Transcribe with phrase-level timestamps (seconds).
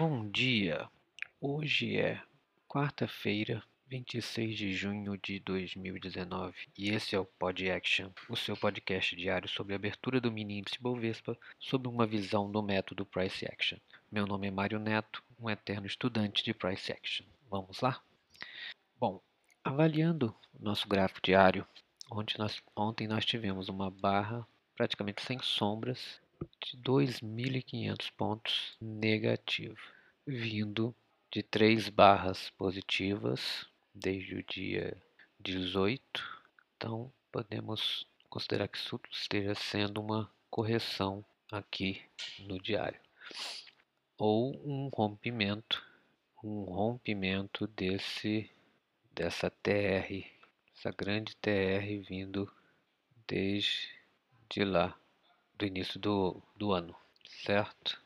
[0.00, 0.88] Bom dia!
[1.38, 2.22] Hoje é
[2.66, 9.14] quarta-feira, 26 de junho de 2019 e esse é o Pod Action, o seu podcast
[9.14, 13.76] diário sobre a abertura do mini índice Bovespa sob uma visão do método Price Action.
[14.10, 17.26] Meu nome é Mário Neto, um eterno estudante de Price Action.
[17.50, 18.00] Vamos lá?
[18.98, 19.20] Bom,
[19.62, 21.68] avaliando nosso gráfico diário,
[22.38, 26.22] nós, ontem nós tivemos uma barra praticamente sem sombras
[26.60, 29.80] de 2.500 pontos negativo,
[30.26, 30.94] vindo
[31.30, 34.96] de três barras positivas desde o dia
[35.38, 36.02] 18.
[36.76, 42.02] Então, podemos considerar que isso esteja sendo uma correção aqui
[42.40, 43.00] no diário
[44.20, 45.82] ou um rompimento,
[46.44, 48.50] um rompimento desse
[49.12, 50.26] dessa TR,
[50.76, 52.50] essa grande TR vindo
[53.26, 53.88] desde
[54.48, 54.94] de lá
[55.60, 56.96] do início do, do ano,
[57.44, 58.02] certo?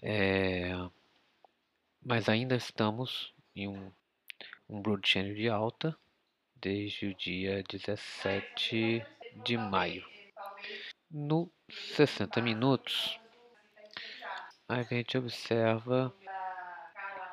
[0.00, 0.70] É,
[2.00, 3.90] mas ainda estamos em um,
[4.68, 5.98] um broad channel de alta
[6.54, 9.04] desde o dia 17
[9.44, 10.06] de maio.
[11.10, 13.18] No 60 minutos,
[14.68, 16.14] a gente observa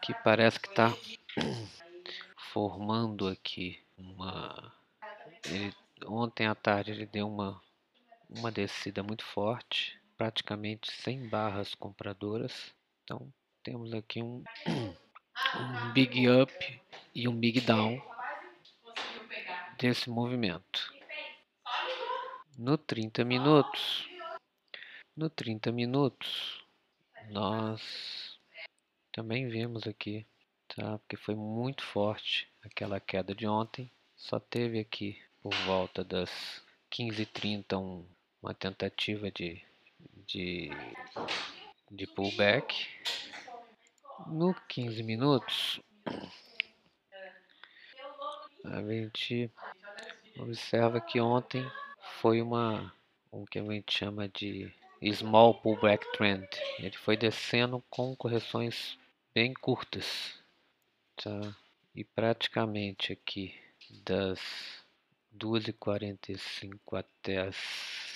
[0.00, 0.94] que parece que está
[2.52, 4.72] formando aqui uma.
[5.46, 5.74] Ele,
[6.06, 7.60] ontem à tarde ele deu uma
[8.36, 12.74] uma descida muito forte, praticamente sem barras compradoras.
[13.04, 16.80] Então temos aqui um, um big up
[17.14, 18.00] e um big down
[19.78, 20.92] desse movimento.
[22.58, 24.08] No 30 minutos,
[25.16, 26.64] no 30 minutos,
[27.30, 28.38] nós
[29.12, 30.26] também vemos aqui,
[30.68, 30.98] tá?
[30.98, 33.90] Porque foi muito forte aquela queda de ontem.
[34.16, 36.30] Só teve aqui por volta das
[36.92, 38.06] 15h30 um
[38.42, 39.62] uma tentativa de,
[40.26, 40.70] de,
[41.90, 42.88] de pullback.
[44.26, 45.80] No 15 minutos,
[48.64, 49.50] a gente
[50.38, 51.64] observa que ontem
[52.20, 52.92] foi uma
[53.30, 54.70] o que a gente chama de
[55.14, 56.46] small pullback trend.
[56.78, 58.98] Ele foi descendo com correções
[59.34, 60.38] bem curtas,
[61.16, 61.56] tá?
[61.94, 63.54] E praticamente aqui
[64.04, 64.38] das
[65.34, 68.11] 2h45 até as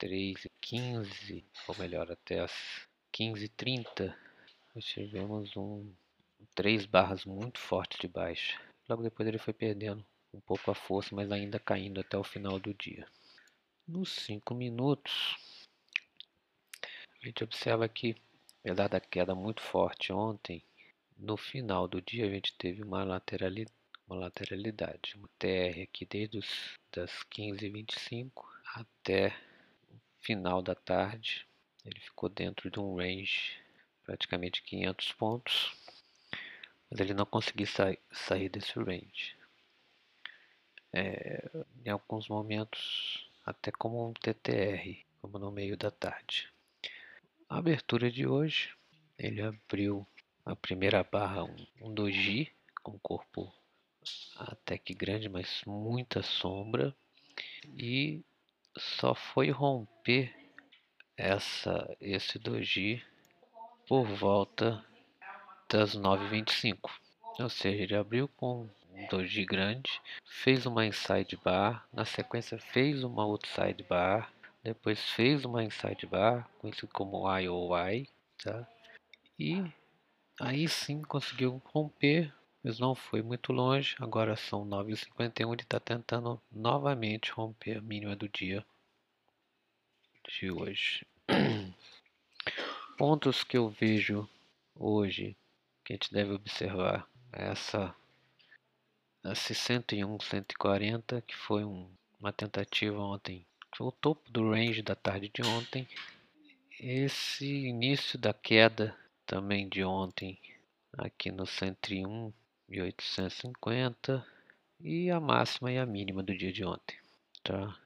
[0.00, 2.52] 3 e 15, ou melhor, até as
[3.12, 4.18] 15 e 30,
[4.74, 5.92] nós tivemos um,
[6.54, 8.58] três barras muito fortes de baixa.
[8.88, 10.02] Logo depois ele foi perdendo
[10.32, 13.06] um pouco a força, mas ainda caindo até o final do dia.
[13.86, 15.36] Nos 5 minutos,
[16.82, 18.16] a gente observa que,
[18.60, 20.64] apesar da queda muito forte ontem,
[21.18, 23.76] no final do dia a gente teve uma lateralidade,
[24.08, 28.32] uma lateralidade, uma TR aqui desde os, das 15h25
[28.74, 29.49] até
[30.20, 31.46] final da tarde.
[31.84, 33.58] Ele ficou dentro de um range
[34.04, 35.72] praticamente 500 pontos,
[36.90, 39.36] mas ele não conseguiu sa sair desse range.
[40.92, 41.48] É,
[41.84, 46.48] em alguns momentos, até como um TTR, como no meio da tarde.
[47.48, 48.74] A abertura de hoje,
[49.18, 50.06] ele abriu
[50.44, 52.52] a primeira barra um, um doji
[52.82, 53.52] com corpo
[54.36, 56.94] até que grande, mas muita sombra
[57.76, 58.22] e
[58.76, 60.34] só foi romper
[61.16, 63.04] essa, esse doji
[63.86, 64.84] por volta
[65.68, 66.90] das 9h25.
[67.38, 73.02] Ou seja, ele abriu com um doji grande, fez uma inside bar, na sequência fez
[73.04, 74.32] uma outside bar,
[74.62, 78.08] depois fez uma inside bar, conhecido como IOI,
[78.42, 78.66] tá?
[79.38, 79.64] E
[80.38, 82.32] aí sim conseguiu romper
[82.62, 83.96] mas não foi muito longe.
[83.98, 88.64] Agora são 9h51 ele está tentando novamente romper a mínima do dia
[90.28, 91.06] de hoje.
[92.98, 94.28] Pontos que eu vejo
[94.74, 95.36] hoje
[95.84, 97.94] que a gente deve observar essa
[99.24, 104.94] esse 101 140 que foi um, uma tentativa ontem foi o topo do range da
[104.94, 105.86] tarde de ontem
[106.78, 110.38] esse início da queda também de ontem
[110.96, 112.32] aqui no 101
[112.70, 114.24] 1850
[114.80, 116.96] e a máxima e a mínima do dia de ontem.
[117.42, 117.76] Tá?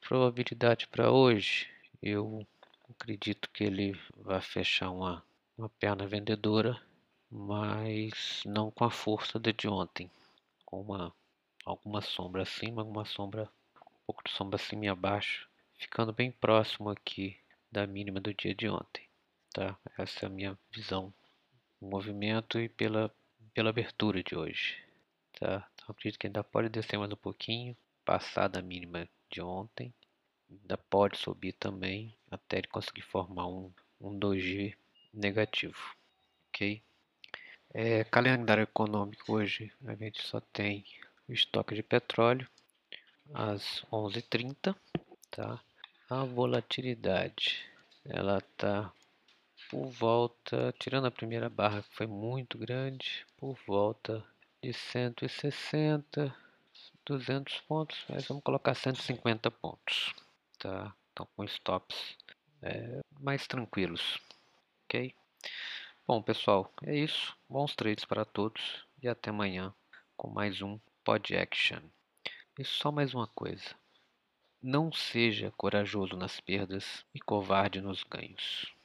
[0.00, 1.68] Probabilidade para hoje,
[2.00, 2.46] eu
[2.88, 5.24] acredito que ele vai fechar uma,
[5.56, 6.80] uma perna vendedora,
[7.30, 10.10] mas não com a força de ontem,
[10.64, 11.12] com uma
[11.64, 13.42] alguma sombra acima, alguma sombra,
[13.76, 17.36] um pouco de sombra acima e abaixo, ficando bem próximo aqui
[17.70, 19.06] da mínima do dia de ontem.
[19.52, 19.76] Tá?
[19.98, 21.12] Essa é a minha visão
[21.80, 23.12] do movimento e pela
[23.58, 24.76] pela abertura de hoje.
[25.32, 25.68] Tá?
[25.74, 29.92] Então, acredito que ainda pode descer mais um pouquinho, passar da mínima de ontem.
[30.48, 34.78] Ainda pode subir também, até ele conseguir formar um, um doji
[35.12, 35.76] negativo.
[36.48, 36.80] Ok?
[37.74, 40.84] É, calendário econômico hoje a gente só tem
[41.28, 42.48] o estoque de petróleo
[43.34, 44.72] às 11h30,
[45.32, 45.60] tá?
[46.08, 47.68] A volatilidade
[48.04, 48.92] ela tá
[49.68, 54.24] por volta, tirando a primeira barra que foi muito grande, por volta
[54.62, 56.34] de 160,
[57.04, 60.14] 200 pontos, mas vamos colocar 150 pontos,
[60.58, 60.94] tá?
[61.12, 62.16] Então com stops
[62.62, 64.18] é, mais tranquilos,
[64.84, 65.14] ok?
[66.06, 67.36] Bom pessoal, é isso.
[67.48, 69.74] Bons trades para todos e até amanhã
[70.16, 71.80] com mais um Pod Action.
[72.58, 73.76] E só mais uma coisa.
[74.60, 78.77] Não seja corajoso nas perdas e covarde nos ganhos.